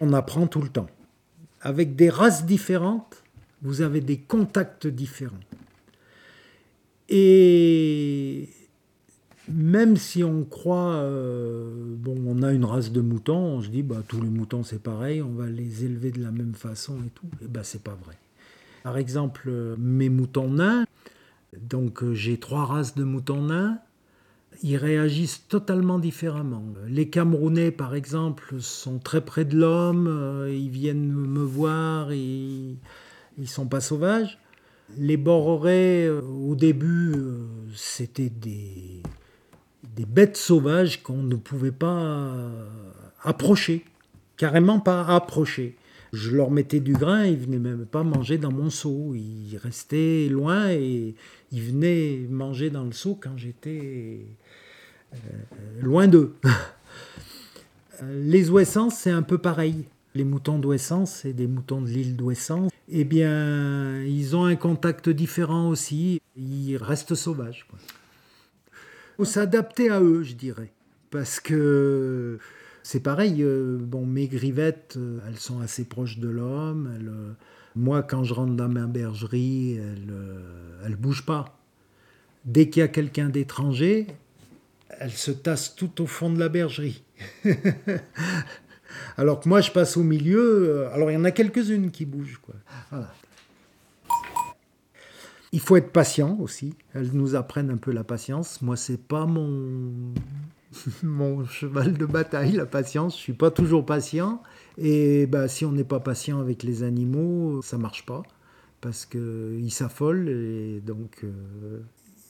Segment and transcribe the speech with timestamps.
[0.00, 0.88] On apprend tout le temps.
[1.60, 3.22] Avec des races différentes,
[3.62, 5.36] vous avez des contacts différents.
[7.08, 8.48] Et
[9.48, 13.82] même si on croit, euh, bon, on a une race de moutons, on se dit,
[13.82, 17.10] bah, tous les moutons c'est pareil, on va les élever de la même façon et
[17.14, 17.28] tout.
[17.42, 18.16] Et ben, c'est pas vrai.
[18.82, 20.84] Par exemple, mes moutons nains,
[21.60, 23.78] donc euh, j'ai trois races de moutons nains,
[24.62, 26.64] ils réagissent totalement différemment.
[26.88, 32.78] Les Camerounais, par exemple, sont très près de l'homme, euh, ils viennent me voir, ils
[33.46, 34.38] sont pas sauvages.
[34.98, 37.14] Les Bororés, au début,
[37.74, 39.02] c'était des,
[39.96, 42.32] des bêtes sauvages qu'on ne pouvait pas
[43.22, 43.84] approcher,
[44.36, 45.76] carrément pas approcher.
[46.14, 49.14] Je leur mettais du grain, ils venaient même pas manger dans mon seau.
[49.14, 51.14] Ils restaient loin et
[51.52, 54.26] ils venaient manger dans le seau quand j'étais
[55.12, 55.16] euh,
[55.82, 56.34] loin d'eux.
[58.02, 59.84] Les Ouessants, c'est un peu pareil.
[60.14, 62.68] Les moutons d'Ouessant, c'est des moutons de l'île d'Ouessant.
[62.88, 66.20] Eh bien, ils ont un contact différent aussi.
[66.36, 67.66] Ils restent sauvages
[69.16, 70.72] faut s'adapter à eux, je dirais.
[71.10, 72.38] Parce que
[72.84, 76.98] c'est pareil, euh, bon, mes grivettes, euh, elles sont assez proches de l'homme.
[77.02, 77.32] Euh,
[77.74, 81.58] moi, quand je rentre dans ma bergerie, elles ne bougent pas.
[82.44, 84.06] Dès qu'il y a quelqu'un d'étranger,
[85.00, 87.02] elles se tassent tout au fond de la bergerie.
[89.16, 90.86] alors que moi, je passe au milieu.
[90.92, 92.38] Alors, il y en a quelques-unes qui bougent.
[92.42, 92.54] Quoi.
[95.52, 96.74] Il faut être patient aussi.
[96.92, 98.60] Elles nous apprennent un peu la patience.
[98.60, 100.12] Moi, c'est pas mon
[101.02, 103.16] mon cheval de bataille, la patience.
[103.16, 104.42] Je suis pas toujours patient.
[104.78, 108.22] Et bah, si on n'est pas patient avec les animaux, ça marche pas
[108.80, 111.80] parce qu'ils s'affolent et donc euh,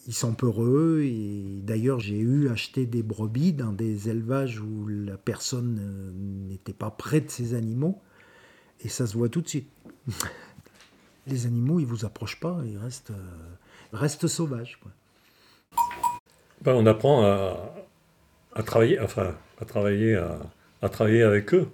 [0.07, 1.03] ils sont peureux.
[1.03, 6.13] Et d'ailleurs, j'ai eu acheté des brebis dans des élevages où la personne euh,
[6.49, 8.01] n'était pas près de ces animaux
[8.81, 9.69] et ça se voit tout de suite.
[11.27, 13.57] les animaux, ils vous approchent pas, ils restent, euh,
[13.93, 14.81] restent sauvages.
[16.63, 17.75] Ben, on apprend à,
[18.63, 20.17] travailler, enfin, à travailler,
[20.83, 21.69] à, travailler avec eux.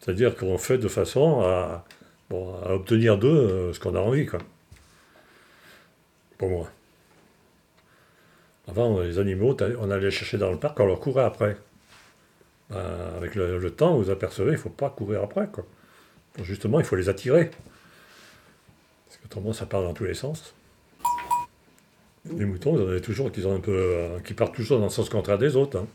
[0.00, 1.84] C'est-à-dire qu'on fait de façon à,
[2.30, 4.38] obtenir d'eux euh, ce qu'on a envie, quoi.
[6.38, 6.70] Pour moi.
[8.68, 11.56] Avant, les animaux, on allait les chercher dans le parc, on leur courait après.
[12.70, 12.78] Ben,
[13.16, 15.46] avec le, temps, vous apercevez, il ne faut pas courir après.
[15.52, 15.66] Quoi.
[16.42, 17.50] Justement, il faut les attirer.
[19.26, 20.54] Autrement, ça part dans tous les sens.
[22.24, 24.84] Les moutons, vous en avez toujours qui, ont un peu, euh, qui partent toujours dans
[24.84, 25.78] le sens contraire des autres.
[25.78, 25.86] Hein.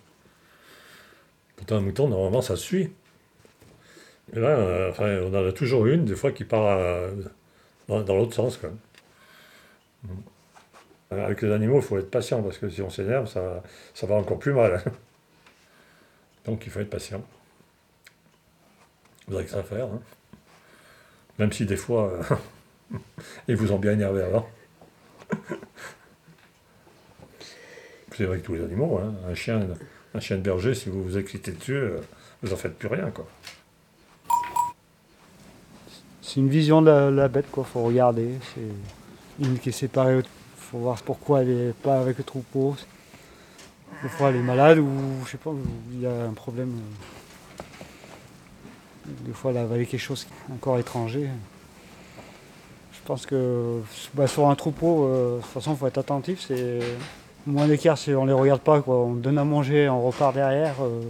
[1.58, 2.94] Pourtant, un mouton, normalement, ça suit.
[4.34, 7.12] Et là, euh, on en a toujours une, des fois, qui part euh,
[7.88, 8.60] dans, l'autre sens.
[11.12, 13.64] Avec les animaux, il faut être patient, parce que si on s'énerve, ça,
[13.94, 14.82] ça va encore plus mal.
[16.46, 17.22] Donc, il faut être patient.
[19.28, 19.88] Vous avez que ça à faire.
[19.88, 20.02] Hein.
[21.40, 22.20] Même si des fois...
[23.48, 24.50] Ils vous ont bien énervé alors
[28.16, 29.14] C'est vrai que tous les animaux, hein.
[29.28, 29.68] un, chien,
[30.18, 32.00] un chien de berger, si vous vous excitez dessus, euh,
[32.42, 33.12] vous en faites plus rien.
[33.12, 33.28] quoi.
[36.22, 37.64] C'est une vision de la, bête, quoi.
[37.64, 38.30] faut regarder.
[38.54, 40.22] C'est une qui est séparée.
[40.58, 42.76] Faut voir pourquoi elle n'est pas avec le troupeau.
[44.04, 44.92] Des fois elle est malade ou
[45.26, 45.52] je sais pas,
[45.94, 46.74] il y a un problème.
[49.06, 51.30] Des fois elle a quelque chose, encore étranger.
[52.92, 53.80] Je pense que
[54.14, 56.44] bah, sur un troupeau, euh, de toute façon, il faut être attentif.
[56.46, 56.82] C'est
[57.48, 58.84] moins d'écart si on les regarde pas.
[58.88, 60.76] On donne à manger, on repart derrière.
[60.82, 61.02] Euh,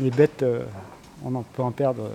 [0.00, 0.64] les bêtes, euh,
[1.24, 2.10] on peut en perdre.